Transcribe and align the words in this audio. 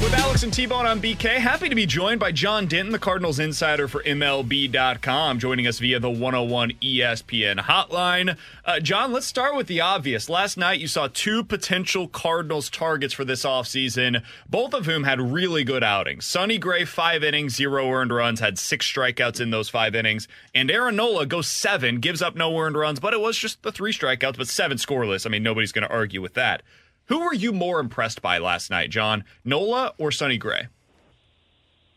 With 0.00 0.14
Alex 0.14 0.44
and 0.44 0.52
T-Bone 0.52 0.86
on 0.86 1.00
BK, 1.00 1.38
happy 1.38 1.68
to 1.68 1.74
be 1.74 1.84
joined 1.84 2.20
by 2.20 2.30
John 2.30 2.66
Denton, 2.66 2.92
the 2.92 3.00
Cardinals 3.00 3.40
insider 3.40 3.88
for 3.88 4.00
MLB.com, 4.04 5.40
joining 5.40 5.66
us 5.66 5.80
via 5.80 5.98
the 5.98 6.08
101 6.08 6.70
ESPN 6.80 7.58
hotline. 7.58 8.36
Uh, 8.64 8.78
John, 8.78 9.12
let's 9.12 9.26
start 9.26 9.56
with 9.56 9.66
the 9.66 9.80
obvious. 9.80 10.28
Last 10.28 10.56
night, 10.56 10.78
you 10.78 10.86
saw 10.86 11.08
two 11.12 11.42
potential 11.42 12.06
Cardinals 12.06 12.70
targets 12.70 13.12
for 13.12 13.24
this 13.24 13.44
offseason, 13.44 14.22
both 14.48 14.72
of 14.72 14.86
whom 14.86 15.02
had 15.02 15.20
really 15.20 15.64
good 15.64 15.82
outings. 15.82 16.24
Sonny 16.24 16.58
Gray, 16.58 16.84
five 16.84 17.24
innings, 17.24 17.56
zero 17.56 17.90
earned 17.90 18.12
runs, 18.12 18.38
had 18.38 18.56
six 18.56 18.88
strikeouts 18.88 19.40
in 19.40 19.50
those 19.50 19.68
five 19.68 19.96
innings. 19.96 20.28
And 20.54 20.70
Aaron 20.70 20.94
Nola 20.94 21.26
goes 21.26 21.48
seven, 21.48 21.98
gives 21.98 22.22
up 22.22 22.36
no 22.36 22.56
earned 22.56 22.76
runs, 22.76 23.00
but 23.00 23.14
it 23.14 23.20
was 23.20 23.36
just 23.36 23.64
the 23.64 23.72
three 23.72 23.92
strikeouts, 23.92 24.38
but 24.38 24.46
seven 24.46 24.78
scoreless. 24.78 25.26
I 25.26 25.28
mean, 25.28 25.42
nobody's 25.42 25.72
going 25.72 25.86
to 25.88 25.92
argue 25.92 26.22
with 26.22 26.34
that. 26.34 26.62
Who 27.08 27.20
were 27.20 27.34
you 27.34 27.52
more 27.52 27.80
impressed 27.80 28.22
by 28.22 28.38
last 28.38 28.70
night, 28.70 28.90
John? 28.90 29.24
Nola 29.44 29.94
or 29.98 30.12
Sonny 30.12 30.38
Gray? 30.38 30.68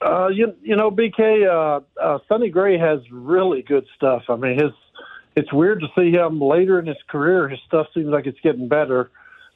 Uh, 0.02 0.30
you 0.30 0.56
you 0.64 0.76
know, 0.76 0.90
BK, 0.90 1.48
uh, 1.48 1.82
uh, 2.02 2.20
Sonny 2.28 2.50
Gray 2.50 2.78
has 2.78 3.00
really 3.12 3.62
good 3.62 3.86
stuff. 3.96 4.24
I 4.30 4.36
mean, 4.36 4.58
his 4.58 4.72
it's 5.36 5.52
weird 5.54 5.82
to 5.82 5.88
see 5.98 6.12
him 6.12 6.42
later 6.42 6.80
in 6.80 6.88
his 6.88 6.98
career. 7.08 7.48
His 7.48 7.60
stuff 7.68 7.88
seems 7.94 8.08
like 8.08 8.26
it's 8.26 8.40
getting 8.42 8.68
better. 8.68 9.12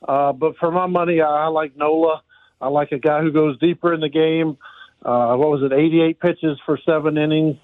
Uh, 0.07 0.33
but 0.33 0.57
for 0.57 0.71
my 0.71 0.85
money, 0.85 1.21
I, 1.21 1.45
I 1.45 1.47
like 1.47 1.75
Nola. 1.75 2.21
I 2.61 2.67
like 2.67 2.91
a 2.91 2.99
guy 2.99 3.21
who 3.21 3.31
goes 3.31 3.57
deeper 3.59 3.93
in 3.93 4.01
the 4.01 4.09
game. 4.09 4.57
Uh, 5.03 5.35
what 5.35 5.49
was 5.49 5.61
it? 5.63 5.73
88 5.73 6.19
pitches 6.19 6.57
for 6.65 6.79
seven 6.85 7.17
innings. 7.17 7.57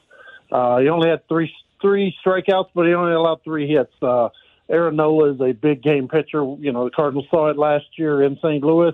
Uh, 0.52 0.80
he 0.80 0.90
only 0.90 1.10
had 1.10 1.28
three 1.28 1.52
three 1.82 2.16
strikeouts, 2.26 2.70
but 2.76 2.86
he 2.86 2.94
only 2.94 3.14
allowed 3.14 3.44
three 3.44 3.68
hits. 3.68 3.94
Uh, 4.02 4.30
Aaron 4.70 4.96
Nola 4.96 5.34
is 5.34 5.42
a 5.42 5.52
big 5.54 5.82
game 5.84 6.08
pitcher. 6.08 6.44
You 6.60 6.72
know, 6.72 6.86
the 6.86 6.92
Cardinals 6.92 7.28
saw 7.30 7.50
it 7.50 7.58
last 7.58 7.86
year 7.98 8.24
in 8.24 8.38
St. 8.38 8.64
Louis, 8.64 8.94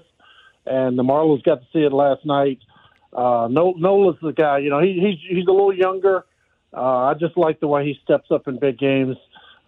and 0.65 0.97
the 0.97 1.03
Marlins 1.03 1.43
got 1.43 1.61
to 1.61 1.67
see 1.71 1.83
it 1.83 1.93
last 1.93 2.25
night. 2.25 2.59
Uh, 3.13 3.47
Nola's 3.49 4.17
the 4.21 4.33
guy. 4.33 4.59
You 4.59 4.69
know, 4.69 4.79
he, 4.79 4.93
he's 4.93 5.37
he's 5.37 5.47
a 5.47 5.51
little 5.51 5.73
younger. 5.73 6.25
Uh, 6.73 7.05
I 7.05 7.13
just 7.13 7.37
like 7.37 7.59
the 7.59 7.67
way 7.67 7.85
he 7.85 7.99
steps 8.03 8.29
up 8.31 8.47
in 8.47 8.59
big 8.59 8.77
games. 8.77 9.15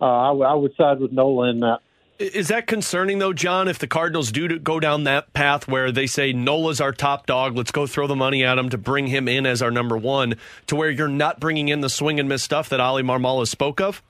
Uh, 0.02 0.06
I, 0.06 0.28
w- 0.28 0.46
I 0.46 0.54
would 0.54 0.76
side 0.76 1.00
with 1.00 1.12
Nola 1.12 1.50
in 1.50 1.60
that. 1.62 1.80
Is 2.20 2.50
that 2.50 2.68
concerning 2.68 3.20
though, 3.20 3.32
John? 3.32 3.70
If 3.70 3.80
the 3.80 3.88
Cardinals 3.88 4.34
do 4.34 4.60
go 4.60 4.82
down 4.82 5.06
that 5.06 5.32
path 5.32 5.70
where 5.70 5.90
they 5.90 6.06
say 6.06 6.34
Nola's 6.34 6.82
our 6.82 6.92
top 6.92 7.26
dog, 7.26 7.56
let's 7.56 7.72
go 7.72 7.88
throw 7.88 8.08
the 8.08 8.16
money 8.16 8.44
at 8.44 8.58
him 8.58 8.70
to 8.70 8.78
bring 8.78 9.08
him 9.08 9.30
in 9.30 9.46
as 9.46 9.62
our 9.62 9.72
number 9.72 9.98
one, 9.98 10.36
to 10.68 10.76
where 10.76 10.90
you're 10.90 11.08
not 11.08 11.40
bringing 11.40 11.70
in 11.70 11.80
the 11.80 11.90
swing 11.90 12.20
and 12.20 12.28
miss 12.28 12.44
stuff 12.44 12.68
that 12.70 12.82
Oli 12.82 13.04
Marmol 13.04 13.48
spoke 13.48 13.80
of. 13.80 14.04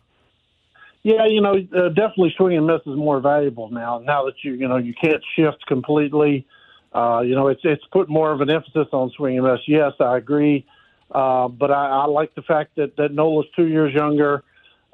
Yeah, 1.03 1.25
you 1.27 1.41
know, 1.41 1.53
uh, 1.53 1.89
definitely 1.89 2.33
swing 2.35 2.57
and 2.57 2.67
miss 2.67 2.81
is 2.81 2.97
more 2.97 3.21
valuable 3.21 3.69
now. 3.69 3.99
Now 3.99 4.25
that 4.25 4.35
you, 4.43 4.53
you 4.53 4.67
know, 4.67 4.77
you 4.77 4.93
can't 4.93 5.23
shift 5.35 5.65
completely. 5.65 6.45
Uh, 6.93 7.21
you 7.21 7.35
know, 7.35 7.47
it's 7.47 7.61
it's 7.63 7.83
put 7.91 8.09
more 8.09 8.31
of 8.31 8.41
an 8.41 8.49
emphasis 8.49 8.87
on 8.91 9.09
swing 9.11 9.37
and 9.37 9.47
miss. 9.47 9.61
Yes, 9.67 9.93
I 9.99 10.17
agree, 10.17 10.65
uh, 11.11 11.47
but 11.47 11.71
I, 11.71 11.87
I 11.87 12.05
like 12.05 12.35
the 12.35 12.41
fact 12.41 12.75
that 12.75 12.97
that 12.97 13.13
Nola's 13.13 13.47
two 13.55 13.67
years 13.67 13.93
younger. 13.93 14.43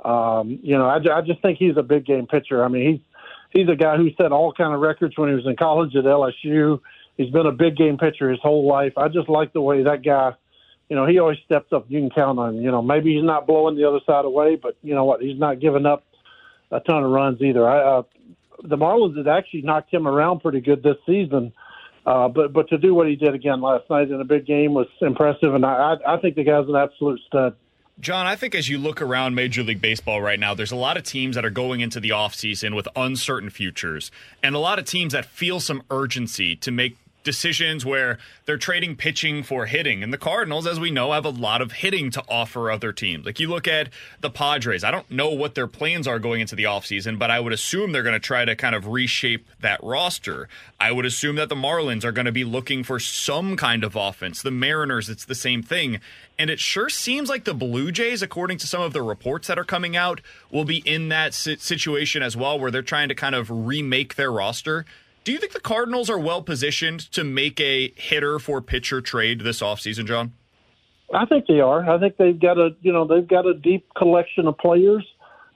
Um, 0.03 0.59
you 0.61 0.77
know, 0.77 0.85
I, 0.85 0.97
I 0.97 1.21
just 1.21 1.41
think 1.41 1.57
he's 1.57 1.77
a 1.77 1.83
big 1.83 2.05
game 2.05 2.27
pitcher. 2.27 2.63
I 2.63 2.67
mean, 2.67 2.91
he's 2.91 3.01
he's 3.51 3.69
a 3.69 3.75
guy 3.75 3.97
who 3.97 4.09
set 4.21 4.31
all 4.31 4.53
kind 4.53 4.75
of 4.75 4.81
records 4.81 5.17
when 5.17 5.29
he 5.29 5.35
was 5.35 5.47
in 5.47 5.55
college 5.55 5.95
at 5.95 6.03
LSU. 6.03 6.81
He's 7.17 7.31
been 7.31 7.47
a 7.47 7.51
big 7.51 7.77
game 7.77 7.97
pitcher 7.97 8.29
his 8.29 8.39
whole 8.43 8.67
life. 8.67 8.93
I 8.97 9.07
just 9.07 9.29
like 9.29 9.53
the 9.53 9.61
way 9.61 9.83
that 9.83 10.03
guy 10.03 10.33
you 10.89 10.95
know, 10.95 11.05
he 11.05 11.19
always 11.19 11.37
steps 11.45 11.71
up. 11.73 11.85
You 11.89 11.99
can 11.99 12.09
count 12.09 12.39
on 12.39 12.55
him. 12.55 12.61
You 12.61 12.71
know, 12.71 12.81
maybe 12.81 13.15
he's 13.15 13.23
not 13.23 13.47
blowing 13.47 13.75
the 13.75 13.87
other 13.87 13.99
side 14.05 14.25
away, 14.25 14.55
but 14.55 14.77
you 14.83 14.93
know 14.93 15.05
what? 15.05 15.21
He's 15.21 15.39
not 15.39 15.59
giving 15.59 15.85
up 15.85 16.03
a 16.71 16.79
ton 16.79 17.03
of 17.03 17.11
runs 17.11 17.41
either. 17.41 17.67
I, 17.67 17.99
uh, 17.99 18.03
the 18.63 18.77
Marlins 18.77 19.17
had 19.17 19.27
actually 19.27 19.61
knocked 19.61 19.93
him 19.93 20.07
around 20.07 20.39
pretty 20.39 20.61
good 20.61 20.83
this 20.83 20.97
season, 21.05 21.53
uh, 22.05 22.27
but 22.27 22.53
but 22.53 22.69
to 22.69 22.77
do 22.77 22.93
what 22.93 23.07
he 23.07 23.15
did 23.15 23.33
again 23.33 23.61
last 23.61 23.89
night 23.89 24.09
in 24.09 24.19
a 24.21 24.25
big 24.25 24.45
game 24.45 24.73
was 24.73 24.87
impressive, 25.01 25.53
and 25.53 25.65
I 25.65 25.95
I 26.07 26.17
think 26.17 26.35
the 26.35 26.43
guy's 26.43 26.67
an 26.67 26.75
absolute 26.75 27.19
stud. 27.27 27.55
John, 27.99 28.25
I 28.25 28.35
think 28.35 28.55
as 28.55 28.67
you 28.67 28.77
look 28.77 29.01
around 29.01 29.35
Major 29.35 29.63
League 29.63 29.81
Baseball 29.81 30.21
right 30.21 30.39
now, 30.39 30.53
there's 30.53 30.73
a 30.73 30.75
lot 30.75 30.97
of 30.97 31.03
teams 31.03 31.35
that 31.35 31.45
are 31.45 31.49
going 31.49 31.79
into 31.79 32.01
the 32.01 32.09
offseason 32.09 32.75
with 32.75 32.89
uncertain 32.95 33.49
futures, 33.49 34.11
and 34.43 34.53
a 34.53 34.59
lot 34.59 34.79
of 34.79 34.85
teams 34.85 35.13
that 35.13 35.25
feel 35.25 35.59
some 35.59 35.81
urgency 35.89 36.55
to 36.57 36.71
make 36.71 36.97
decisions 37.25 37.85
where 37.85 38.17
they're 38.45 38.57
trading 38.57 38.95
pitching 38.95 39.43
for 39.43 39.65
hitting. 39.65 40.01
And 40.01 40.13
the 40.13 40.17
Cardinals, 40.17 40.65
as 40.65 40.79
we 40.79 40.91
know, 40.91 41.11
have 41.11 41.25
a 41.25 41.29
lot 41.29 41.61
of 41.61 41.73
hitting 41.73 42.09
to 42.11 42.23
offer 42.29 42.71
other 42.71 42.93
teams. 42.93 43.25
Like 43.25 43.41
you 43.41 43.49
look 43.49 43.67
at 43.67 43.89
the 44.21 44.29
Padres, 44.29 44.85
I 44.85 44.91
don't 44.91 45.11
know 45.11 45.31
what 45.31 45.55
their 45.55 45.67
plans 45.67 46.07
are 46.07 46.19
going 46.19 46.39
into 46.39 46.55
the 46.55 46.63
offseason, 46.63 47.19
but 47.19 47.29
I 47.29 47.41
would 47.41 47.51
assume 47.51 47.91
they're 47.91 48.03
going 48.03 48.13
to 48.13 48.19
try 48.19 48.45
to 48.45 48.55
kind 48.55 48.75
of 48.75 48.87
reshape 48.87 49.45
that 49.59 49.83
roster. 49.83 50.47
I 50.79 50.93
would 50.93 51.05
assume 51.05 51.35
that 51.35 51.49
the 51.49 51.55
Marlins 51.55 52.05
are 52.05 52.13
going 52.13 52.27
to 52.27 52.31
be 52.31 52.45
looking 52.45 52.83
for 52.83 52.99
some 52.99 53.57
kind 53.57 53.83
of 53.83 53.95
offense. 53.97 54.41
The 54.41 54.51
Mariners, 54.51 55.09
it's 55.09 55.25
the 55.25 55.35
same 55.35 55.63
thing. 55.63 55.99
And 56.37 56.49
it 56.49 56.59
sure 56.59 56.89
seems 56.89 57.29
like 57.29 57.45
the 57.45 57.53
Blue 57.53 57.91
Jays, 57.91 58.21
according 58.21 58.59
to 58.59 58.67
some 58.67 58.81
of 58.81 58.93
the 58.93 59.01
reports 59.01 59.47
that 59.47 59.57
are 59.57 59.63
coming 59.63 59.95
out, 59.95 60.21
will 60.51 60.65
be 60.65 60.77
in 60.85 61.09
that 61.09 61.33
situation 61.33 62.21
as 62.21 62.37
well, 62.37 62.59
where 62.59 62.71
they're 62.71 62.81
trying 62.81 63.09
to 63.09 63.15
kind 63.15 63.35
of 63.35 63.49
remake 63.49 64.15
their 64.15 64.31
roster. 64.31 64.85
Do 65.25 65.31
you 65.31 65.39
think 65.39 65.53
the 65.53 65.59
Cardinals 65.59 66.07
are 66.07 66.19
well 66.19 66.43
positioned 66.43 66.99
to 67.11 67.23
make 67.23 67.59
a 67.59 67.91
hitter 67.97 68.37
for 68.37 68.61
pitcher 68.61 69.01
trade 69.01 69.41
this 69.41 69.59
offseason, 69.59 70.05
John? 70.05 70.33
I 71.11 71.25
think 71.25 71.47
they 71.47 71.61
are. 71.61 71.89
I 71.89 71.99
think 71.99 72.17
they've 72.17 72.39
got 72.39 72.59
a 72.59 72.75
you 72.81 72.93
know 72.93 73.07
they've 73.07 73.27
got 73.27 73.47
a 73.47 73.55
deep 73.55 73.87
collection 73.97 74.47
of 74.47 74.55
players, 74.59 75.03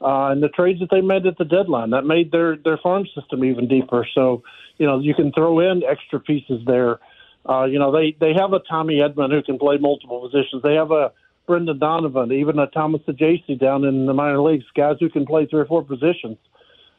uh, 0.01 0.29
and 0.31 0.41
the 0.41 0.49
trades 0.49 0.79
that 0.79 0.89
they 0.89 1.01
made 1.01 1.27
at 1.27 1.37
the 1.37 1.45
deadline 1.45 1.91
that 1.91 2.03
made 2.03 2.31
their 2.31 2.57
their 2.57 2.77
farm 2.79 3.05
system 3.13 3.45
even 3.45 3.67
deeper. 3.67 4.07
So 4.15 4.41
you 4.79 4.87
know 4.87 4.99
you 4.99 5.13
can 5.13 5.31
throw 5.33 5.59
in 5.59 5.83
extra 5.83 6.19
pieces 6.19 6.61
there. 6.65 6.99
Uh, 7.47 7.65
you 7.65 7.77
know 7.77 7.91
they 7.91 8.17
they 8.19 8.33
have 8.33 8.53
a 8.53 8.59
Tommy 8.67 9.01
Edman 9.01 9.31
who 9.31 9.43
can 9.43 9.59
play 9.59 9.77
multiple 9.77 10.27
positions. 10.27 10.63
They 10.63 10.73
have 10.73 10.89
a 10.89 11.11
Brendan 11.45 11.77
Donovan, 11.77 12.31
even 12.31 12.57
a 12.57 12.65
Thomas 12.65 13.01
Saggese 13.07 13.59
down 13.59 13.83
in 13.83 14.07
the 14.07 14.15
minor 14.15 14.41
leagues, 14.41 14.65
guys 14.75 14.95
who 14.99 15.09
can 15.09 15.27
play 15.27 15.45
three 15.45 15.61
or 15.61 15.65
four 15.65 15.83
positions. 15.83 16.37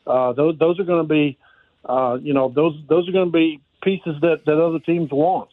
Uh, 0.06 0.32
those 0.34 0.56
those 0.60 0.78
are 0.78 0.84
going 0.84 1.02
to 1.02 1.12
be 1.12 1.36
uh, 1.84 2.18
you 2.20 2.34
know, 2.34 2.48
those 2.48 2.74
those 2.88 3.08
are 3.08 3.12
going 3.12 3.28
to 3.28 3.32
be 3.32 3.60
pieces 3.82 4.16
that 4.20 4.44
that 4.46 4.62
other 4.62 4.78
teams 4.78 5.10
want. 5.10 5.48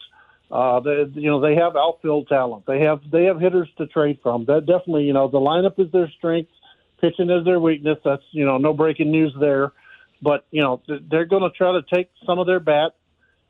Uh, 0.50 0.80
they, 0.80 1.04
you 1.14 1.30
know, 1.30 1.40
they 1.40 1.54
have 1.54 1.76
outfield 1.76 2.28
talent. 2.28 2.64
They 2.66 2.80
have 2.80 3.00
they 3.10 3.24
have 3.24 3.40
hitters 3.40 3.68
to 3.78 3.86
trade 3.86 4.18
from. 4.22 4.44
That 4.46 4.66
definitely, 4.66 5.04
you 5.04 5.12
know, 5.12 5.28
the 5.28 5.38
lineup 5.38 5.78
is 5.78 5.92
their 5.92 6.10
strength, 6.16 6.50
pitching 7.00 7.30
is 7.30 7.44
their 7.44 7.60
weakness. 7.60 7.98
That's 8.04 8.22
you 8.30 8.44
know, 8.44 8.58
no 8.58 8.72
breaking 8.72 9.10
news 9.10 9.34
there. 9.38 9.72
But 10.22 10.46
you 10.50 10.62
know, 10.62 10.82
they're 11.10 11.26
going 11.26 11.42
to 11.42 11.50
try 11.50 11.72
to 11.72 11.82
take 11.82 12.10
some 12.26 12.38
of 12.38 12.46
their 12.46 12.60
bat, 12.60 12.92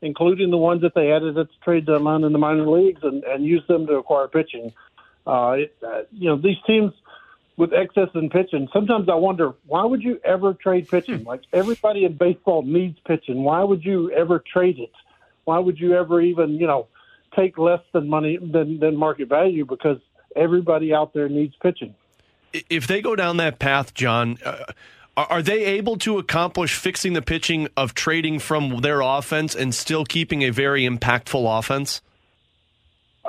including 0.01 0.51
the 0.51 0.57
ones 0.57 0.81
that 0.81 0.93
they 0.93 1.11
added 1.11 1.37
at 1.37 1.47
the 1.47 1.53
trade 1.63 1.85
deadline 1.85 2.23
in 2.23 2.33
the 2.33 2.39
minor 2.39 2.67
leagues, 2.67 3.01
and, 3.03 3.23
and 3.23 3.45
use 3.45 3.65
them 3.67 3.87
to 3.87 3.93
acquire 3.93 4.27
pitching. 4.27 4.73
Uh, 5.25 5.55
it, 5.57 5.75
uh, 5.85 6.01
you 6.11 6.29
know, 6.29 6.37
these 6.37 6.57
teams 6.67 6.91
with 7.59 7.73
excess 7.73 8.07
in 8.15 8.29
pitching, 8.29 8.69
sometimes 8.71 9.09
I 9.09 9.15
wonder 9.15 9.53
why 9.67 9.83
would 9.83 10.01
you 10.01 10.19
ever 10.23 10.53
trade 10.53 10.87
pitching? 10.91 11.25
Like 11.25 11.41
everybody 11.53 12.05
in 12.05 12.15
baseball 12.15 12.63
needs 12.63 12.97
pitching. 13.05 13.43
Why 13.43 13.63
would 13.63 13.83
you 13.83 14.09
ever 14.11 14.39
trade 14.51 14.79
it? 14.79 14.93
Why 15.43 15.59
would 15.59 15.77
you 15.77 15.93
ever 15.93 16.21
even 16.21 16.51
you 16.51 16.65
know 16.65 16.87
take 17.35 17.57
less 17.57 17.81
than 17.93 18.09
money 18.09 18.37
than 18.37 18.79
than 18.79 18.95
market 18.95 19.27
value? 19.27 19.65
Because 19.65 19.97
everybody 20.35 20.93
out 20.93 21.13
there 21.13 21.27
needs 21.27 21.53
pitching. 21.61 21.93
If 22.53 22.87
they 22.87 23.01
go 23.01 23.15
down 23.15 23.37
that 23.37 23.59
path, 23.59 23.93
John. 23.93 24.39
Uh, 24.43 24.63
are 25.17 25.41
they 25.41 25.65
able 25.65 25.97
to 25.97 26.17
accomplish 26.17 26.75
fixing 26.75 27.11
the 27.11 27.21
pitching 27.21 27.67
of 27.75 27.93
trading 27.93 28.39
from 28.39 28.79
their 28.79 29.01
offense 29.01 29.53
and 29.53 29.75
still 29.75 30.05
keeping 30.05 30.43
a 30.43 30.49
very 30.49 30.83
impactful 30.83 31.59
offense? 31.59 32.01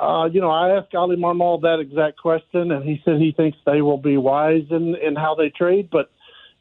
Uh, 0.01 0.25
you 0.25 0.41
know, 0.41 0.49
I 0.49 0.77
asked 0.77 0.95
Oli 0.95 1.15
Marmol 1.15 1.61
that 1.61 1.79
exact 1.79 2.17
question, 2.17 2.71
and 2.71 2.83
he 2.83 2.99
said 3.05 3.17
he 3.17 3.33
thinks 3.37 3.55
they 3.67 3.83
will 3.83 3.99
be 3.99 4.17
wise 4.17 4.65
in, 4.71 4.95
in 4.95 5.15
how 5.15 5.35
they 5.35 5.49
trade. 5.49 5.89
But, 5.91 6.09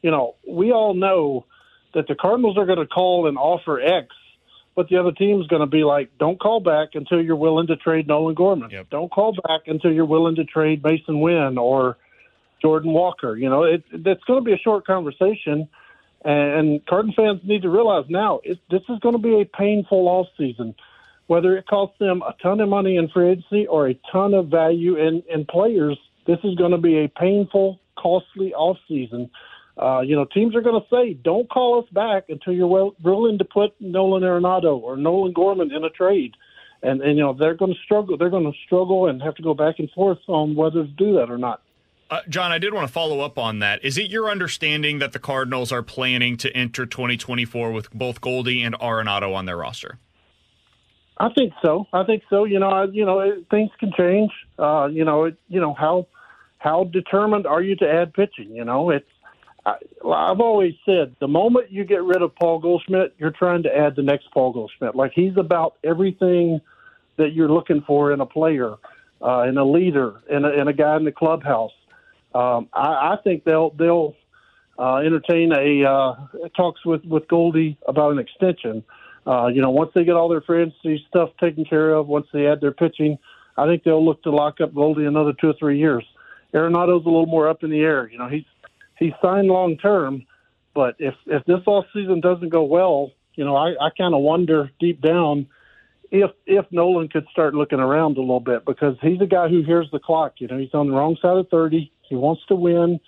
you 0.02 0.10
know, 0.10 0.34
we 0.46 0.72
all 0.72 0.92
know 0.92 1.46
that 1.94 2.06
the 2.06 2.14
Cardinals 2.14 2.58
are 2.58 2.66
going 2.66 2.81
to 2.81 2.87
call 2.87 3.26
and 3.26 3.38
offer 3.38 3.81
X, 3.81 4.08
but 4.76 4.90
the 4.90 4.98
other 4.98 5.12
team's 5.12 5.46
going 5.46 5.60
to 5.60 5.66
be 5.66 5.84
like, 5.84 6.10
don't 6.19 6.38
call 6.38 6.60
back 6.60 6.90
until 6.92 7.22
you're 7.22 7.34
willing 7.34 7.66
to 7.69 7.76
trade 7.76 8.06
Nolan 8.06 8.34
Gorman. 8.34 8.70
Yep. 8.70 8.90
Don't 8.90 9.10
call 9.10 9.32
back 9.32 9.62
until 9.66 9.90
you're 9.90 10.04
willing 10.04 10.37
to 10.37 10.44
trade 10.44 10.82
Masyn 10.82 11.22
Winn 11.22 11.56
or 11.56 11.96
Jordan 12.60 12.92
Walker. 12.92 13.37
You 13.37 13.48
know, 13.48 13.62
it, 13.62 13.84
it's 13.90 14.25
going 14.25 14.40
to 14.40 14.44
be 14.44 14.52
a 14.52 14.58
short 14.58 14.87
conversation. 14.87 15.66
And 16.22 16.84
Cardinals 16.84 17.16
fans 17.16 17.40
need 17.42 17.62
to 17.62 17.70
realize 17.70 18.04
now 18.10 18.40
it, 18.44 18.58
this 18.70 18.82
is 18.90 18.98
going 18.98 19.14
to 19.14 19.22
be 19.22 19.40
a 19.40 19.46
painful 19.46 20.08
off 20.08 20.26
season 20.37 20.75
whether 21.31 21.56
it 21.56 21.65
costs 21.69 21.97
them 22.00 22.23
a 22.23 22.35
ton 22.43 22.61
of 22.61 22.69
money 22.69 22.97
in 22.97 23.09
free 23.09 23.31
agency 23.31 23.65
or 23.69 23.88
a 23.88 23.94
ton 24.11 24.35
of 24.35 24.49
value 24.49 24.97
in, 24.97 25.23
in 25.32 25.44
players, 25.44 25.97
this 26.27 26.38
is 26.43 26.56
going 26.56 26.73
to 26.73 26.77
be 26.77 27.05
a 27.05 27.09
painful, 27.09 27.79
costly 27.97 28.53
offseason. 28.59 29.31
Uh, 29.81 30.00
you 30.00 30.17
know, 30.17 30.25
teams 30.25 30.56
are 30.56 30.61
going 30.61 30.82
to 30.82 30.88
say, 30.91 31.15
don't 31.15 31.49
call 31.49 31.79
us 31.81 31.88
back 31.93 32.25
until 32.31 32.53
you're 32.53 32.67
well, 32.67 32.97
willing 33.05 33.38
to 33.38 33.44
put 33.44 33.71
Nolan 33.79 34.25
Arenado 34.25 34.77
or 34.77 34.97
Nolan 34.97 35.32
Gorman 35.32 35.71
in 35.71 35.85
a 35.85 35.91
trade. 35.91 36.35
And, 36.82 37.00
and 37.00 37.17
you 37.17 37.23
know, 37.23 37.33
they're 37.33 37.55
going 37.55 37.75
to 37.75 37.81
struggle. 37.85 38.19
They're 38.19 38.29
going 38.29 38.50
to 38.50 38.59
struggle 38.67 39.06
and 39.06 39.23
have 39.23 39.37
to 39.37 39.43
go 39.44 39.55
back 39.55 39.79
and 39.79 39.88
forth 39.93 40.19
on 40.26 40.56
whether 40.56 40.83
to 40.83 40.91
do 40.91 41.15
that 41.15 41.31
or 41.31 41.38
not. 41.38 41.62
Uh, 42.11 42.23
John, 42.29 42.50
I 42.50 42.59
did 42.59 42.75
want 42.75 42.88
to 42.88 42.93
follow 42.93 43.21
up 43.21 43.38
on 43.38 43.61
that. 43.61 43.85
Is 43.85 43.97
it 43.97 44.11
your 44.11 44.29
understanding 44.33 44.99
that 44.99 45.12
the 45.12 45.21
Cardinals 45.21 45.71
are 45.71 45.85
planning 45.85 46.37
to 46.38 46.50
enter 46.56 46.87
2024 46.87 47.71
with 47.71 47.88
both 47.93 48.21
Goldie 48.21 48.65
and 48.65 48.75
Arenado 48.81 49.33
on 49.33 49.44
their 49.44 49.59
roster? 49.59 50.00
I 51.20 51.28
think 51.34 51.52
so. 51.62 51.87
I 51.93 52.05
think 52.05 52.22
so. 52.31 52.44
You 52.44 52.58
know, 52.58 52.70
I, 52.70 52.84
you 52.84 53.05
know, 53.05 53.20
it, 53.20 53.44
things 53.50 53.70
can 53.78 53.93
change. 53.96 54.31
Uh, 54.58 54.88
you 54.90 55.05
know, 55.05 55.25
it, 55.25 55.37
you 55.49 55.61
know 55.61 55.75
how 55.75 56.06
how 56.58 56.84
determined 56.84 57.46
are 57.46 57.61
you 57.62 57.76
to 57.76 57.88
add 57.88 58.14
pitching? 58.14 58.55
You 58.55 58.64
know, 58.64 58.88
it's 58.88 59.06
I, 59.67 59.75
I've 60.02 60.40
always 60.40 60.72
said 60.87 61.14
the 61.20 61.28
moment 61.28 61.70
you 61.70 61.84
get 61.84 62.02
rid 62.02 62.22
of 62.22 62.34
Paul 62.34 62.58
Goldschmidt, 62.58 63.14
you're 63.19 63.32
trying 63.32 63.64
to 63.64 63.76
add 63.76 63.96
the 63.96 64.02
next 64.02 64.31
Paul 64.32 64.55
Goldschmidt. 64.55 64.94
Like 64.94 65.12
he's 65.14 65.37
about 65.37 65.76
everything 65.84 66.62
that 67.19 67.34
you're 67.34 67.50
looking 67.50 67.82
for 67.87 68.12
in 68.12 68.23
a 68.23 68.26
player, 68.26 68.76
uh, 69.20 69.43
in 69.43 69.58
a 69.58 69.64
leader, 69.64 70.23
in 70.31 70.46
a, 70.46 70.49
in 70.49 70.69
a 70.69 70.73
guy 70.73 70.96
in 70.96 71.05
the 71.05 71.12
clubhouse. 71.12 71.73
Um, 72.34 72.70
I, 72.73 73.12
I 73.12 73.16
think 73.23 73.44
they'll 73.44 73.70
they'll 73.70 74.16
uh, 74.78 74.96
entertain 74.96 75.52
a 75.52 75.87
uh, 75.87 76.14
talks 76.56 76.82
with 76.87 77.05
with 77.05 77.28
Goldie 77.28 77.76
about 77.87 78.12
an 78.12 78.19
extension. 78.19 78.78
Uh, 78.78 78.94
Uh, 79.26 79.49
you 79.49 79.61
know, 79.61 79.70
once 79.70 79.90
they 79.94 80.05
get 80.05 80.17
all 80.17 80.28
their 80.28 80.40
free 80.40 80.72
stuff 81.08 81.31
taken 81.40 81.64
care 81.64 81.93
of, 81.93 82.06
once 82.06 82.26
they 82.32 82.46
add 82.46 82.61
their 82.61 82.72
pitching, 82.72 83.19
I 83.56 83.67
think 83.67 83.84
they'll 83.84 84.05
look 84.05 84.22
to 84.22 84.31
lock 84.31 84.61
up 84.61 84.75
Goldie 84.75 85.05
another 85.05 85.32
two 85.38 85.49
or 85.49 85.55
three 85.58 85.78
years. 85.78 86.05
Arenado's 86.55 87.05
a 87.05 87.08
little 87.08 87.26
more 87.26 87.49
up 87.49 87.62
in 87.62 87.70
the 87.70 87.81
air. 87.81 88.08
You 88.11 88.19
know, 88.19 88.28
he's 88.28 88.44
he's 88.99 89.12
signed 89.22 89.49
long 89.49 89.76
term, 89.76 90.26
but 90.75 90.96
if 90.99 91.14
if 91.26 91.44
this 91.44 91.61
off 91.67 91.84
season 91.93 92.20
doesn't 92.20 92.49
go 92.49 92.64
well, 92.64 93.12
you 93.34 93.44
know, 93.44 93.56
I, 93.56 93.70
I 93.81 93.90
kind 93.96 94.14
of 94.14 94.22
wonder 94.22 94.70
deep 94.81 95.00
down 95.00 95.46
if 96.11 96.31
if 96.46 96.66
Nolan 96.70 97.08
could 97.08 97.26
start 97.31 97.55
looking 97.55 97.81
around 97.81 98.16
a 98.16 98.20
little 98.20 98.40
bit 98.40 98.64
because 98.64 98.96
he's 99.00 99.20
a 99.20 99.26
guy 99.26 99.49
who 99.49 99.62
hears 99.62 99.88
the 99.93 100.00
clock. 100.00 100.34
You 100.38 100.49
know, 100.49 100.58
he's 100.58 100.75
on 100.75 100.88
the 100.88 100.94
wrong 100.94 101.16
side 101.20 101.37
of 101.37 101.49
thirty. 101.49 101.93
He 102.08 102.16
wants 102.16 102.43
to 102.49 102.55
win. 102.55 102.99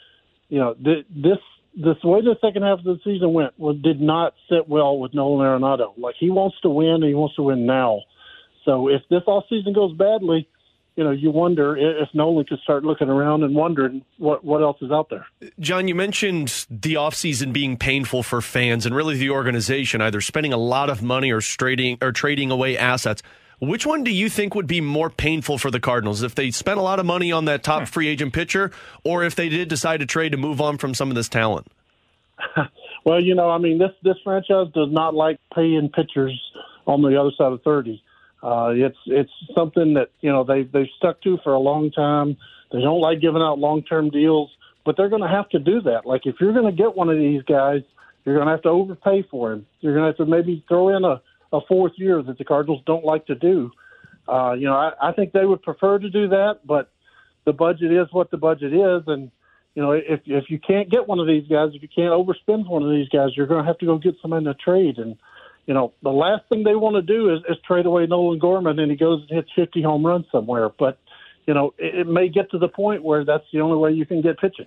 You 0.49 0.59
know, 0.59 0.75
th- 0.75 1.07
this 1.11 1.39
this 1.75 1.97
way 2.05 2.21
the 2.21 2.37
second 2.41 2.63
half 2.63 2.79
of 2.79 2.85
the 2.85 2.99
season 3.05 3.33
went 3.33 3.55
did 3.83 4.01
not 4.01 4.35
sit 4.49 4.69
well 4.69 4.99
with 4.99 5.15
Nolan 5.15 5.47
Arenado. 5.47 5.93
Like 5.97 6.17
he 6.19 6.31
wants 6.31 6.57
to 6.63 6.69
win, 6.69 6.95
and 6.95 7.05
he 7.05 7.15
wants 7.15 7.37
to 7.37 7.43
win 7.43 7.67
now. 7.67 8.01
So 8.65 8.89
if 8.89 9.03
this 9.11 9.23
off 9.27 9.45
season 9.49 9.73
goes 9.73 9.93
badly, 9.97 10.49
you 10.97 11.05
know, 11.05 11.11
you 11.11 11.31
wonder 11.31 11.77
if 11.77 12.09
Nolan 12.13 12.45
could 12.45 12.61
start 12.61 12.85
looking 12.85 13.09
around 13.09 13.43
and 13.43 13.55
wondering 13.55 14.05
what 14.19 14.45
what 14.45 14.63
else 14.63 14.77
is 14.83 14.91
out 14.91 15.09
there. 15.09 15.27
John, 15.59 15.89
you 15.89 15.95
mentioned 15.95 16.67
the 16.69 16.95
offseason 16.95 17.53
being 17.53 17.79
painful 17.79 18.23
for 18.23 18.43
fans 18.43 18.85
and 18.85 18.95
really 18.95 19.17
the 19.17 19.31
organization, 19.31 20.03
either 20.03 20.21
spending 20.21 20.53
a 20.53 20.59
lot 20.59 20.91
of 20.91 21.03
money 21.03 21.31
or 21.31 21.41
trading 21.41 21.99
or 22.03 22.13
trading 22.13 22.51
away 22.51 22.77
assets. 22.77 23.23
Which 23.63 23.87
one 23.87 24.03
do 24.03 24.11
you 24.11 24.29
think 24.29 24.57
would 24.57 24.67
be 24.67 24.81
more 24.81 25.09
painful 25.09 25.57
for 25.57 25.71
the 25.71 25.79
Cardinals 25.79 26.25
if 26.25 26.35
they 26.35 26.51
spent 26.51 26.81
a 26.81 26.83
lot 26.83 26.99
of 26.99 27.07
money 27.07 27.31
on 27.31 27.45
that 27.45 27.63
top 27.63 27.83
hmm. 27.83 27.85
free 27.85 28.09
agent 28.09 28.33
pitcher, 28.33 28.73
or 29.05 29.23
if 29.23 29.37
they 29.37 29.49
did 29.49 29.69
decide 29.69 30.01
to 30.01 30.07
trade 30.07 30.33
to 30.33 30.37
move 30.37 30.61
on 30.61 30.79
from 30.79 30.95
some 30.95 31.11
of 31.11 31.15
this 31.15 31.29
talent? 31.29 31.69
well, 33.05 33.23
you 33.23 33.37
know, 33.37 33.51
I 33.51 33.59
mean, 33.59 33.79
this 33.79 33.93
this 34.03 34.17
franchise 34.25 34.67
does 34.75 34.89
not 34.91 35.15
like 35.15 35.39
paying 35.55 35.89
pitchers 35.95 36.37
on 36.87 37.03
the 37.03 37.17
other 37.21 37.31
side 37.39 37.53
of 37.53 37.63
thirty. 37.63 38.03
Uh, 38.43 38.73
it's 38.75 38.99
it's 39.07 39.31
something 39.55 39.95
that 39.95 40.11
you 40.23 40.33
know 40.33 40.43
they 40.43 40.65
they've 40.65 40.91
stuck 40.99 41.23
to 41.23 41.39
for 41.45 41.53
a 41.53 41.61
long 41.61 41.93
time. 41.93 42.37
They 42.73 42.81
don't 42.81 43.01
like 43.01 43.21
giving 43.21 43.43
out 43.43 43.61
long 43.61 43.85
term 43.85 44.11
deals, 44.11 44.51
but 44.85 44.97
they're 44.97 45.09
going 45.09 45.23
to 45.23 45.29
have 45.29 45.49
to 45.51 45.61
do 45.61 45.83
that. 45.83 46.05
Like 46.05 46.23
if 46.25 46.35
you're 46.41 46.53
going 46.53 46.67
to 46.67 46.77
get 46.77 46.97
one 46.97 47.11
of 47.11 47.17
these 47.17 47.43
guys, 47.43 47.83
you're 48.25 48.35
going 48.35 48.49
to 48.49 48.53
have 48.55 48.63
to 48.63 48.71
overpay 48.71 49.23
for 49.31 49.53
him. 49.53 49.67
You're 49.81 49.95
going 49.95 50.13
to 50.13 50.19
have 50.19 50.27
to 50.27 50.27
maybe 50.27 50.65
throw 50.67 50.89
in 50.97 51.05
a 51.05 51.23
a 51.53 51.61
fourth 51.69 51.93
year 51.97 52.23
that 52.23 52.39
the 52.39 52.45
Cardinals 52.45 52.83
don't 52.87 53.05
like 53.05 53.27
to 53.27 53.35
do. 53.35 53.71
Uh, 54.29 54.53
you 54.53 54.67
know, 54.67 54.75
I, 54.77 54.93
I 55.01 55.13
think 55.13 55.33
they 55.33 55.45
would 55.45 55.63
prefer 55.63 55.99
to 55.99 56.11
do 56.11 56.29
that, 56.29 56.61
but 56.65 56.91
the 57.45 57.53
budget 57.53 57.93
is 57.93 58.07
what 58.13 58.31
the 58.31 58.37
budget 58.37 58.73
is, 58.73 59.03
and 59.07 59.31
you 59.75 59.83
know, 59.83 59.93
if 59.93 60.21
if 60.27 60.51
you 60.51 60.59
can't 60.59 60.91
get 60.91 61.09
one 61.09 61.19
of 61.19 61.27
these 61.27 61.47
guys, 61.49 61.71
if 61.75 61.83
you 61.83 61.89
can't 61.89 62.13
overspend 62.13 62.69
one 62.69 62.83
of 62.83 62.91
these 62.91 63.09
guys, 63.09 63.31
you're 63.35 63.47
going 63.47 63.63
to 63.63 63.67
have 63.67 63.79
to 63.79 63.87
go 63.87 63.99
get 63.99 64.15
some 64.21 64.33
in 64.35 64.47
a 64.47 64.55
trade. 64.55 64.99
And 64.99 65.17
you 65.67 65.75
know, 65.75 65.93
the 66.03 66.11
last 66.11 66.43
thing 66.49 66.63
they 66.63 66.75
want 66.75 66.97
to 66.97 67.03
do 67.03 67.35
is, 67.35 67.41
is 67.49 67.57
trade 67.67 67.87
away 67.87 68.07
Nolan 68.07 68.39
Gorman, 68.39 68.79
and 68.79 68.91
he 68.91 68.97
goes 68.97 69.23
and 69.23 69.31
hits 69.31 69.51
50 69.57 69.83
home 69.83 70.05
runs 70.05 70.27
somewhere. 70.31 70.69
But 70.79 70.99
you 71.47 71.55
know, 71.55 71.75
it, 71.79 72.01
it 72.01 72.07
may 72.07 72.29
get 72.29 72.51
to 72.51 72.59
the 72.59 72.69
point 72.69 73.03
where 73.03 73.25
that's 73.25 73.45
the 73.53 73.61
only 73.61 73.79
way 73.79 73.93
you 73.93 74.05
can 74.05 74.21
get 74.21 74.39
pitching. 74.39 74.67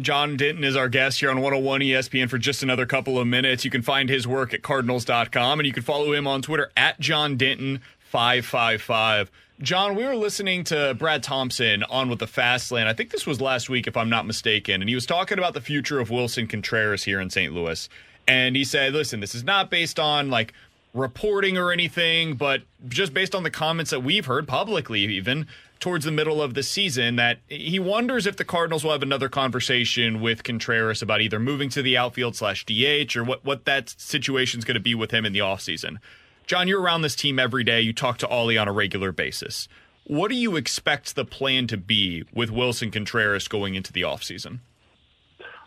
John 0.00 0.36
Denton 0.36 0.64
is 0.64 0.74
our 0.74 0.88
guest 0.88 1.20
here 1.20 1.30
on 1.30 1.36
101 1.40 1.80
ESPN 1.80 2.28
for 2.28 2.36
just 2.36 2.64
another 2.64 2.84
couple 2.84 3.16
of 3.18 3.28
minutes. 3.28 3.64
You 3.64 3.70
can 3.70 3.82
find 3.82 4.08
his 4.08 4.26
work 4.26 4.52
at 4.52 4.62
cardinals.com 4.62 5.60
and 5.60 5.66
you 5.66 5.72
can 5.72 5.84
follow 5.84 6.12
him 6.12 6.26
on 6.26 6.42
Twitter 6.42 6.72
at 6.76 6.98
John 6.98 7.38
Denton555. 7.38 9.28
John, 9.60 9.94
we 9.94 10.02
were 10.04 10.16
listening 10.16 10.64
to 10.64 10.94
Brad 10.98 11.22
Thompson 11.22 11.84
on 11.84 12.08
with 12.08 12.18
the 12.18 12.26
Fast 12.26 12.72
Lane. 12.72 12.88
I 12.88 12.92
think 12.92 13.10
this 13.10 13.24
was 13.24 13.40
last 13.40 13.70
week, 13.70 13.86
if 13.86 13.96
I'm 13.96 14.10
not 14.10 14.26
mistaken, 14.26 14.82
and 14.82 14.88
he 14.88 14.96
was 14.96 15.06
talking 15.06 15.38
about 15.38 15.54
the 15.54 15.60
future 15.60 16.00
of 16.00 16.10
Willson 16.10 16.48
Contreras 16.48 17.04
here 17.04 17.20
in 17.20 17.30
St. 17.30 17.52
Louis. 17.52 17.88
And 18.26 18.56
he 18.56 18.64
said, 18.64 18.94
listen, 18.94 19.20
this 19.20 19.34
is 19.34 19.44
not 19.44 19.70
based 19.70 20.00
on 20.00 20.28
like 20.28 20.54
reporting 20.94 21.58
or 21.58 21.72
anything, 21.72 22.36
but 22.36 22.62
just 22.88 23.12
based 23.12 23.34
on 23.34 23.42
the 23.42 23.50
comments 23.50 23.90
that 23.90 24.00
we've 24.00 24.26
heard 24.26 24.46
publicly, 24.48 25.00
even 25.00 25.46
towards 25.80 26.04
the 26.06 26.12
middle 26.12 26.40
of 26.40 26.54
the 26.54 26.62
season 26.62 27.16
that 27.16 27.40
he 27.48 27.78
wonders 27.78 28.26
if 28.26 28.36
the 28.36 28.44
Cardinals 28.44 28.84
will 28.84 28.92
have 28.92 29.02
another 29.02 29.28
conversation 29.28 30.20
with 30.20 30.44
Contreras 30.44 31.02
about 31.02 31.20
either 31.20 31.38
moving 31.38 31.68
to 31.70 31.82
the 31.82 31.98
outfield 31.98 32.36
slash 32.36 32.64
DH 32.64 33.16
or 33.16 33.24
what, 33.24 33.44
what 33.44 33.66
that 33.66 33.90
situation 33.98 34.58
is 34.58 34.64
going 34.64 34.76
to 34.76 34.80
be 34.80 34.94
with 34.94 35.10
him 35.10 35.26
in 35.26 35.32
the 35.32 35.40
offseason. 35.40 35.98
John, 36.46 36.68
you're 36.68 36.80
around 36.80 37.02
this 37.02 37.16
team 37.16 37.38
every 37.38 37.64
day. 37.64 37.80
You 37.80 37.92
talk 37.92 38.18
to 38.18 38.28
Ollie 38.28 38.56
on 38.56 38.68
a 38.68 38.72
regular 38.72 39.12
basis. 39.12 39.68
What 40.04 40.28
do 40.28 40.36
you 40.36 40.56
expect 40.56 41.16
the 41.16 41.24
plan 41.24 41.66
to 41.66 41.76
be 41.76 42.24
with 42.32 42.50
Willson 42.50 42.92
Contreras 42.92 43.48
going 43.48 43.74
into 43.74 43.92
the 43.92 44.02
offseason? 44.02 44.60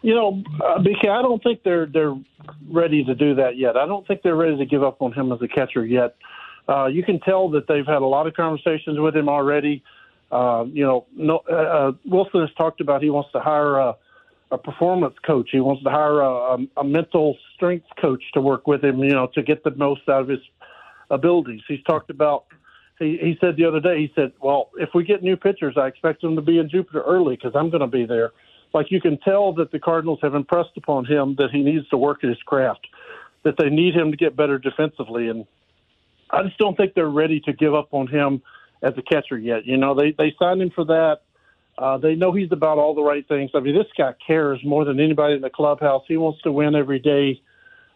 You 0.01 0.13
know, 0.13 0.43
uh, 0.63 0.79
BK, 0.79 1.09
I 1.09 1.21
don't 1.21 1.41
think 1.41 1.63
they're 1.63 1.87
they're 1.87 2.15
ready 2.69 3.03
to 3.03 3.15
do 3.15 3.35
that 3.35 3.57
yet. 3.57 3.75
I 3.75 3.85
don't 3.85 4.05
think 4.07 4.21
they're 4.21 4.35
ready 4.35 4.57
to 4.57 4.65
give 4.65 4.83
up 4.83 5.01
on 5.01 5.11
him 5.13 5.31
as 5.31 5.41
a 5.41 5.47
catcher 5.47 5.85
yet. 5.85 6.15
Uh, 6.69 6.85
you 6.87 7.03
can 7.03 7.19
tell 7.19 7.49
that 7.49 7.67
they've 7.67 7.85
had 7.85 8.01
a 8.01 8.05
lot 8.05 8.27
of 8.27 8.33
conversations 8.33 8.99
with 8.99 9.15
him 9.15 9.29
already. 9.29 9.83
Uh, 10.31 10.65
you 10.71 10.83
know, 10.83 11.05
no, 11.15 11.41
uh, 11.49 11.55
uh, 11.55 11.91
Willson 12.09 12.41
has 12.41 12.49
talked 12.57 12.81
about 12.81 13.01
he 13.01 13.09
wants 13.09 13.31
to 13.31 13.39
hire 13.39 13.77
a, 13.77 13.95
a 14.51 14.57
performance 14.57 15.15
coach. 15.25 15.49
He 15.51 15.61
wants 15.61 15.83
to 15.83 15.89
hire 15.89 16.19
a, 16.19 16.57
a, 16.75 16.83
mental 16.83 17.37
strength 17.55 17.87
coach 17.99 18.21
to 18.33 18.41
work 18.41 18.67
with 18.67 18.83
him. 18.83 18.99
You 18.99 19.11
know, 19.11 19.27
to 19.35 19.41
get 19.41 19.63
the 19.63 19.71
most 19.71 20.01
out 20.09 20.23
of 20.23 20.27
his 20.27 20.41
abilities. 21.09 21.61
He's 21.67 21.83
talked 21.83 22.09
about. 22.09 22.45
He, 22.99 23.17
he 23.21 23.37
said 23.39 23.55
the 23.55 23.63
other 23.63 23.79
day. 23.79 23.99
He 23.99 24.11
said, 24.15 24.33
"Well, 24.41 24.69
if 24.75 24.89
we 24.93 25.05
get 25.05 25.23
new 25.23 25.37
pitchers, 25.37 25.75
I 25.77 25.87
expect 25.87 26.21
them 26.21 26.35
to 26.35 26.41
be 26.41 26.59
in 26.59 26.69
Jupiter 26.69 27.03
early 27.03 27.35
because 27.35 27.53
I'm 27.55 27.69
going 27.69 27.81
to 27.81 27.87
be 27.87 28.05
there." 28.05 28.31
Like 28.73 28.91
you 28.91 29.01
can 29.01 29.17
tell 29.19 29.53
that 29.53 29.71
the 29.71 29.79
Cardinals 29.79 30.19
have 30.21 30.35
impressed 30.35 30.77
upon 30.77 31.05
him 31.05 31.35
that 31.37 31.51
he 31.51 31.63
needs 31.63 31.87
to 31.89 31.97
work 31.97 32.23
at 32.23 32.29
his 32.29 32.41
craft, 32.43 32.87
that 33.43 33.55
they 33.57 33.69
need 33.69 33.95
him 33.95 34.11
to 34.11 34.17
get 34.17 34.35
better 34.35 34.57
defensively, 34.57 35.29
and 35.29 35.45
I 36.29 36.43
just 36.43 36.57
don't 36.57 36.75
think 36.75 36.93
they're 36.93 37.07
ready 37.07 37.39
to 37.41 37.53
give 37.53 37.73
up 37.73 37.89
on 37.91 38.07
him 38.07 38.41
as 38.81 38.93
a 38.97 39.01
catcher 39.01 39.37
yet. 39.37 39.65
You 39.65 39.77
know, 39.77 39.95
they 39.95 40.11
they 40.11 40.35
signed 40.37 40.61
him 40.61 40.71
for 40.71 40.85
that. 40.85 41.21
Uh, 41.77 41.97
they 41.97 42.15
know 42.15 42.31
he's 42.31 42.51
about 42.51 42.77
all 42.77 42.95
the 42.95 43.03
right 43.03 43.27
things. 43.27 43.51
I 43.53 43.59
mean, 43.59 43.75
this 43.75 43.87
guy 43.97 44.13
cares 44.25 44.59
more 44.63 44.83
than 44.83 44.99
anybody 44.99 45.35
in 45.35 45.41
the 45.41 45.49
clubhouse. 45.49 46.03
He 46.07 46.17
wants 46.17 46.41
to 46.41 46.51
win 46.51 46.75
every 46.75 46.99
day. 46.99 47.41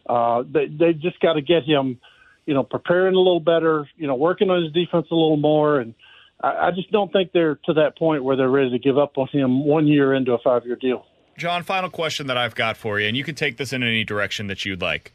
Uh, 0.08 0.44
they 0.50 0.68
they 0.68 0.94
just 0.94 1.20
got 1.20 1.34
to 1.34 1.42
get 1.42 1.64
him, 1.64 2.00
you 2.46 2.54
know, 2.54 2.64
preparing 2.64 3.16
a 3.16 3.20
little 3.20 3.40
better. 3.40 3.88
You 3.98 4.08
know, 4.08 4.16
working 4.16 4.50
on 4.50 4.64
his 4.64 4.72
defense 4.72 5.08
a 5.12 5.16
little 5.16 5.38
more, 5.38 5.80
and 5.80 5.94
I, 6.44 6.68
I 6.68 6.72
just 6.72 6.92
don't 6.92 7.12
think 7.12 7.32
they're 7.32 7.56
to 7.66 7.74
that 7.74 7.98
point 7.98 8.24
where 8.24 8.36
they're 8.36 8.50
ready 8.50 8.70
to 8.72 8.80
give 8.80 8.98
up 8.98 9.18
on 9.18 9.28
him 9.28 9.66
one 9.66 9.88
year 9.88 10.14
into 10.14 10.34
a 10.34 10.40
five 10.40 10.66
year 10.66 10.76
deal. 10.76 11.06
John, 11.38 11.64
final 11.64 11.90
question 11.90 12.28
that 12.28 12.38
I've 12.38 12.56
got 12.56 12.78
for 12.78 13.00
you, 13.00 13.08
and 13.08 13.16
you 13.18 13.24
can 13.24 13.36
take 13.36 13.58
this 13.58 13.74
in 13.74 13.84
any 13.84 14.04
direction 14.04 14.48
that 14.48 14.66
you'd 14.66 14.82
like. 14.82 15.14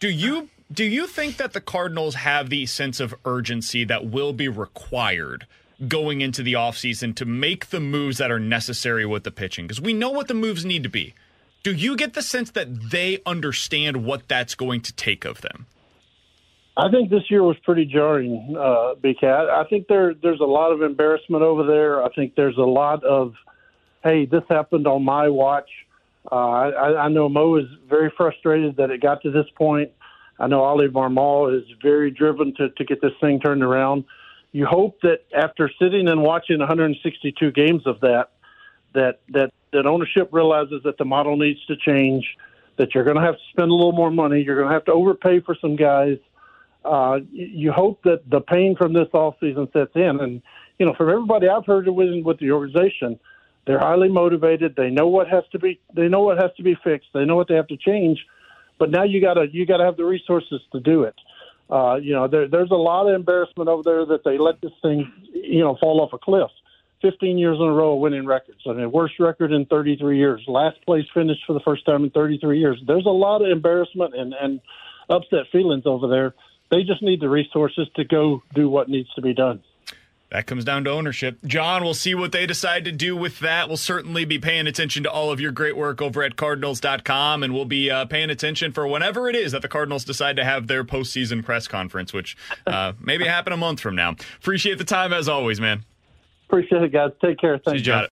Do 0.00 0.08
you 0.08 0.48
do 0.72 0.84
you 0.84 1.06
think 1.06 1.38
that 1.38 1.54
the 1.54 1.60
Cardinals 1.60 2.14
have 2.14 2.50
the 2.50 2.66
sense 2.66 3.00
of 3.00 3.14
urgency 3.24 3.84
that 3.84 4.06
will 4.06 4.32
be 4.32 4.48
required 4.48 5.46
going 5.86 6.20
into 6.20 6.42
the 6.42 6.52
offseason 6.54 7.14
to 7.16 7.24
make 7.24 7.70
the 7.70 7.80
moves 7.80 8.18
that 8.18 8.30
are 8.30 8.40
necessary 8.40 9.06
with 9.06 9.24
the 9.24 9.30
pitching? 9.30 9.66
Because 9.66 9.80
we 9.80 9.94
know 9.94 10.10
what 10.10 10.28
the 10.28 10.34
moves 10.34 10.64
need 10.64 10.82
to 10.82 10.88
be. 10.88 11.14
Do 11.62 11.72
you 11.72 11.96
get 11.96 12.14
the 12.14 12.22
sense 12.22 12.50
that 12.52 12.90
they 12.90 13.20
understand 13.24 14.04
what 14.04 14.28
that's 14.28 14.54
going 14.54 14.82
to 14.82 14.92
take 14.92 15.24
of 15.24 15.40
them? 15.40 15.66
I 16.78 16.88
think 16.92 17.10
this 17.10 17.28
year 17.28 17.42
was 17.42 17.56
pretty 17.64 17.86
jarring, 17.86 18.54
uh, 18.56 18.94
BK. 19.02 19.24
I, 19.24 19.64
think 19.68 19.88
there 19.88 20.14
there's 20.14 20.38
a 20.38 20.44
lot 20.44 20.70
of 20.70 20.80
embarrassment 20.80 21.42
over 21.42 21.64
there. 21.64 22.04
I 22.04 22.08
think 22.10 22.36
there's 22.36 22.56
a 22.56 22.62
lot 22.62 23.02
of, 23.02 23.34
hey, 24.04 24.26
this 24.26 24.44
happened 24.48 24.86
on 24.86 25.04
my 25.04 25.28
watch. 25.28 25.68
Uh, 26.30 26.36
I, 26.36 27.06
I 27.06 27.08
know 27.08 27.28
Mo 27.28 27.56
is 27.56 27.66
very 27.88 28.12
frustrated 28.16 28.76
that 28.76 28.90
it 28.90 29.02
got 29.02 29.22
to 29.22 29.32
this 29.32 29.46
point. 29.56 29.90
I 30.38 30.46
know 30.46 30.64
Oli 30.64 30.86
Marmol 30.86 31.52
is 31.58 31.64
very 31.82 32.12
driven 32.12 32.54
to, 32.54 32.68
to 32.68 32.84
get 32.84 33.02
this 33.02 33.12
thing 33.20 33.40
turned 33.40 33.64
around. 33.64 34.04
You 34.52 34.64
hope 34.64 35.00
that 35.02 35.24
after 35.36 35.68
sitting 35.82 36.06
and 36.06 36.22
watching 36.22 36.60
162 36.60 37.50
games 37.50 37.88
of 37.88 38.00
that, 38.00 38.30
that 38.94 39.18
that 39.30 39.52
that 39.72 39.84
ownership 39.84 40.28
realizes 40.30 40.84
that 40.84 40.96
the 40.96 41.04
model 41.04 41.36
needs 41.36 41.64
to 41.66 41.74
change, 41.76 42.36
that 42.76 42.94
you're 42.94 43.04
going 43.04 43.16
to 43.16 43.22
have 43.22 43.34
to 43.34 43.42
spend 43.50 43.72
a 43.72 43.74
little 43.74 43.92
more 43.92 44.12
money, 44.12 44.42
you're 44.42 44.56
going 44.56 44.68
to 44.68 44.74
have 44.74 44.84
to 44.84 44.92
overpay 44.92 45.40
for 45.40 45.56
some 45.60 45.74
guys. 45.74 46.18
Uh, 46.84 47.18
you 47.32 47.72
hope 47.72 48.02
that 48.04 48.28
the 48.30 48.40
pain 48.40 48.76
from 48.76 48.92
this 48.92 49.08
off 49.12 49.34
season 49.40 49.68
sets 49.72 49.90
in, 49.94 50.20
and 50.20 50.42
you 50.78 50.86
know, 50.86 50.94
from 50.96 51.10
everybody 51.10 51.48
I've 51.48 51.66
heard 51.66 51.88
with 51.88 52.24
with 52.24 52.38
the 52.38 52.52
organization, 52.52 53.18
they're 53.66 53.78
highly 53.78 54.08
motivated. 54.08 54.74
They 54.76 54.90
know 54.90 55.08
what 55.08 55.28
has 55.28 55.44
to 55.52 55.58
be. 55.58 55.80
They 55.94 56.08
know 56.08 56.22
what 56.22 56.38
has 56.38 56.50
to 56.56 56.62
be 56.62 56.76
fixed. 56.82 57.08
They 57.12 57.24
know 57.24 57.36
what 57.36 57.48
they 57.48 57.54
have 57.54 57.68
to 57.68 57.76
change. 57.76 58.24
But 58.78 58.90
now 58.90 59.02
you 59.02 59.20
gotta 59.20 59.46
you 59.50 59.66
gotta 59.66 59.84
have 59.84 59.96
the 59.96 60.04
resources 60.04 60.60
to 60.72 60.80
do 60.80 61.02
it. 61.02 61.14
Uh, 61.70 61.96
you 61.96 62.14
know, 62.14 62.28
there, 62.28 62.48
there's 62.48 62.70
a 62.70 62.76
lot 62.76 63.08
of 63.08 63.14
embarrassment 63.14 63.68
over 63.68 63.82
there 63.82 64.06
that 64.06 64.24
they 64.24 64.38
let 64.38 64.60
this 64.62 64.72
thing, 64.80 65.12
you 65.34 65.60
know, 65.60 65.76
fall 65.80 66.00
off 66.00 66.12
a 66.12 66.18
cliff. 66.18 66.50
15 67.02 67.38
years 67.38 67.58
in 67.60 67.66
a 67.66 67.72
row 67.72 67.94
of 67.94 68.00
winning 68.00 68.26
records. 68.26 68.60
I 68.66 68.72
mean, 68.72 68.90
worst 68.90 69.14
record 69.20 69.52
in 69.52 69.66
33 69.66 70.18
years. 70.18 70.42
Last 70.48 70.84
place 70.84 71.04
finished 71.14 71.42
for 71.46 71.52
the 71.52 71.60
first 71.60 71.86
time 71.86 72.04
in 72.04 72.10
33 72.10 72.58
years. 72.58 72.82
There's 72.86 73.06
a 73.06 73.10
lot 73.10 73.42
of 73.42 73.50
embarrassment 73.50 74.16
and, 74.16 74.34
and 74.40 74.60
upset 75.08 75.44
feelings 75.52 75.84
over 75.86 76.08
there. 76.08 76.34
They 76.70 76.82
just 76.82 77.02
need 77.02 77.20
the 77.20 77.28
resources 77.28 77.88
to 77.96 78.04
go 78.04 78.42
do 78.54 78.68
what 78.68 78.88
needs 78.88 79.12
to 79.14 79.22
be 79.22 79.34
done. 79.34 79.62
That 80.30 80.46
comes 80.46 80.62
down 80.62 80.84
to 80.84 80.90
ownership. 80.90 81.38
John, 81.46 81.82
we'll 81.82 81.94
see 81.94 82.14
what 82.14 82.32
they 82.32 82.44
decide 82.44 82.84
to 82.84 82.92
do 82.92 83.16
with 83.16 83.38
that. 83.38 83.68
We'll 83.68 83.78
certainly 83.78 84.26
be 84.26 84.38
paying 84.38 84.66
attention 84.66 85.02
to 85.04 85.10
all 85.10 85.30
of 85.30 85.40
your 85.40 85.52
great 85.52 85.74
work 85.74 86.02
over 86.02 86.22
at 86.22 86.36
Cardinals.com, 86.36 87.42
and 87.42 87.54
we'll 87.54 87.64
be 87.64 87.90
uh, 87.90 88.04
paying 88.04 88.28
attention 88.28 88.72
for 88.72 88.86
whenever 88.86 89.30
it 89.30 89.36
is 89.36 89.52
that 89.52 89.62
the 89.62 89.68
Cardinals 89.68 90.04
decide 90.04 90.36
to 90.36 90.44
have 90.44 90.66
their 90.66 90.84
postseason 90.84 91.42
press 91.42 91.66
conference, 91.66 92.12
which 92.12 92.36
uh, 92.66 92.92
maybe 93.00 93.24
happen 93.24 93.54
a 93.54 93.56
month 93.56 93.80
from 93.80 93.96
now. 93.96 94.16
Appreciate 94.38 94.76
the 94.76 94.84
time 94.84 95.14
as 95.14 95.30
always, 95.30 95.62
man. 95.62 95.84
Appreciate 96.46 96.82
it, 96.82 96.92
guys. 96.92 97.12
Take 97.22 97.38
care. 97.38 97.58
Thanks, 97.58 97.80
John. 97.80 98.04